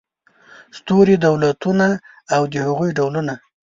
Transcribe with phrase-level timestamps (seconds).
[0.77, 1.87] ستوري دولتونه
[2.35, 3.33] او د هغوی ډولونه